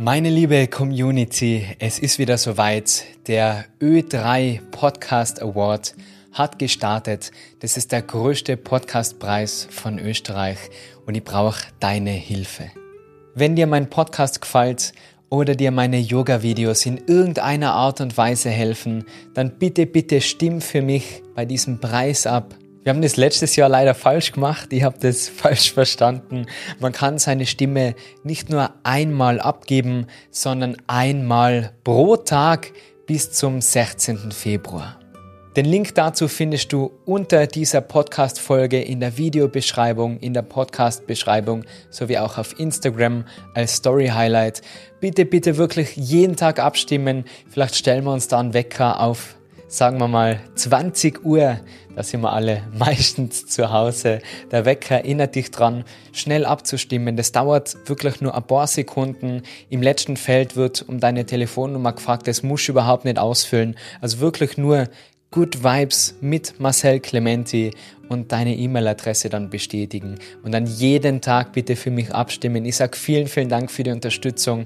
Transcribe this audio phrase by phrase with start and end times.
[0.00, 3.02] Meine liebe Community, es ist wieder soweit.
[3.26, 5.96] Der Ö3 Podcast Award
[6.30, 7.32] hat gestartet.
[7.58, 10.58] Das ist der größte Podcastpreis von Österreich
[11.04, 12.70] und ich brauche deine Hilfe.
[13.34, 14.92] Wenn dir mein Podcast gefällt
[15.30, 19.04] oder dir meine Yoga-Videos in irgendeiner Art und Weise helfen,
[19.34, 23.68] dann bitte, bitte stimm für mich bei diesem Preis ab wir haben das letztes Jahr
[23.68, 24.72] leider falsch gemacht.
[24.72, 26.46] Ich habe das falsch verstanden.
[26.80, 32.72] Man kann seine Stimme nicht nur einmal abgeben, sondern einmal pro Tag
[33.06, 34.32] bis zum 16.
[34.32, 34.98] Februar.
[35.56, 42.18] Den Link dazu findest du unter dieser Podcast-Folge in der Videobeschreibung, in der Podcast-Beschreibung sowie
[42.18, 44.62] auch auf Instagram als Story-Highlight.
[45.00, 47.24] Bitte, bitte wirklich jeden Tag abstimmen.
[47.48, 49.37] Vielleicht stellen wir uns da einen Wecker auf
[49.68, 51.60] sagen wir mal 20 Uhr,
[51.94, 54.20] da sind wir alle meistens zu Hause.
[54.50, 57.16] Der Wecker erinnert dich dran, schnell abzustimmen.
[57.16, 59.42] Das dauert wirklich nur ein paar Sekunden.
[59.68, 63.76] Im letzten Feld wird um deine Telefonnummer gefragt, das musst du überhaupt nicht ausfüllen.
[64.00, 64.88] Also wirklich nur
[65.30, 67.72] Good Vibes mit Marcel Clementi
[68.08, 72.64] und deine E-Mail-Adresse dann bestätigen und dann jeden Tag bitte für mich abstimmen.
[72.64, 74.64] Ich sage vielen, vielen Dank für die Unterstützung.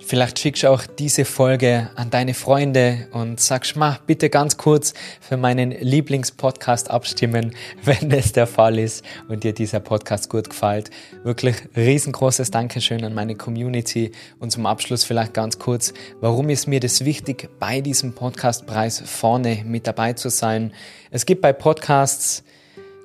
[0.00, 4.94] Vielleicht schickst du auch diese Folge an deine Freunde und sagst, mach bitte ganz kurz
[5.20, 7.54] für meinen Lieblingspodcast abstimmen,
[7.84, 10.90] wenn das der Fall ist und dir dieser Podcast gut gefällt.
[11.24, 16.80] Wirklich riesengroßes Dankeschön an meine Community und zum Abschluss vielleicht ganz kurz, warum ist mir
[16.80, 20.72] das wichtig, bei diesem Podcastpreis vorne mit dabei zu sein?
[21.10, 22.44] Es gibt bei Podcasts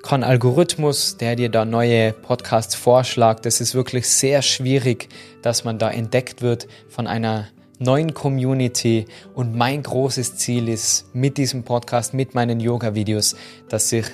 [0.04, 3.46] kein Algorithmus, der dir da neue Podcasts vorschlägt.
[3.46, 5.08] Das ist wirklich sehr schwierig,
[5.40, 9.06] dass man da entdeckt wird von einer neuen Community.
[9.34, 13.34] Und mein großes Ziel ist mit diesem Podcast, mit meinen Yoga-Videos,
[13.70, 14.04] dass sich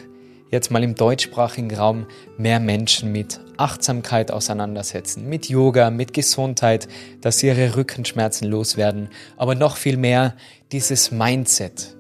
[0.53, 2.07] jetzt mal im deutschsprachigen Raum
[2.39, 6.87] mehr Menschen mit Achtsamkeit auseinandersetzen, mit Yoga, mit Gesundheit,
[7.21, 10.37] dass sie ihre Rückenschmerzen loswerden, aber noch viel mehr
[10.71, 11.97] dieses Mindset.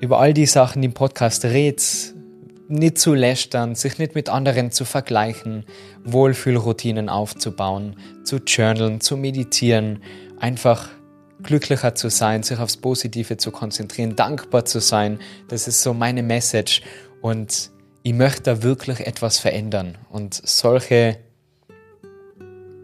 [0.00, 2.11] Über all die Sachen, die im Podcast redest,
[2.72, 5.64] nicht zu lästern, sich nicht mit anderen zu vergleichen,
[6.04, 10.02] Wohlfühlroutinen aufzubauen, zu journalen, zu meditieren,
[10.38, 10.88] einfach
[11.42, 15.18] glücklicher zu sein, sich aufs Positive zu konzentrieren, dankbar zu sein.
[15.48, 16.82] Das ist so meine Message
[17.20, 17.70] und
[18.02, 21.18] ich möchte da wirklich etwas verändern und solche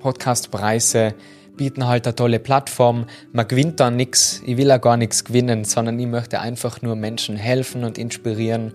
[0.00, 1.14] Podcastpreise
[1.56, 3.06] bieten halt eine tolle Plattform.
[3.32, 6.94] Man gewinnt da nichts, ich will ja gar nichts gewinnen, sondern ich möchte einfach nur
[6.94, 8.74] Menschen helfen und inspirieren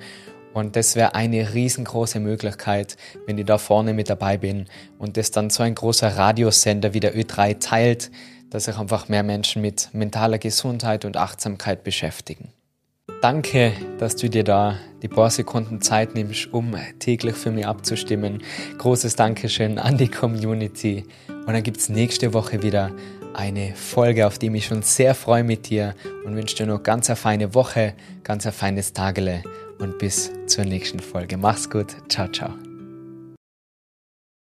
[0.53, 4.67] und das wäre eine riesengroße Möglichkeit, wenn ich da vorne mit dabei bin
[4.99, 8.11] und das dann so ein großer Radiosender wie der Ö3 teilt,
[8.49, 12.49] dass sich einfach mehr Menschen mit mentaler Gesundheit und Achtsamkeit beschäftigen.
[13.21, 18.43] Danke, dass du dir da die paar Sekunden Zeit nimmst, um täglich für mich abzustimmen.
[18.77, 21.05] Großes Dankeschön an die Community.
[21.29, 22.91] Und dann gibt es nächste Woche wieder
[23.33, 26.83] eine Folge, auf die ich mich schon sehr freue mit dir und wünsche dir noch
[26.83, 27.93] ganz eine feine Woche,
[28.23, 29.41] ganz ein feines Tagele
[29.79, 31.37] und bis zur nächsten Folge.
[31.37, 31.95] Mach's gut.
[32.09, 32.53] Ciao, ciao.